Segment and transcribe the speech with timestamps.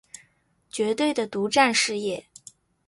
[0.71, 2.25] 绝对的独占事业